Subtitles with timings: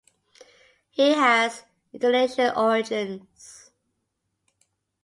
[0.89, 1.61] He has
[1.93, 3.69] Indonesian origins.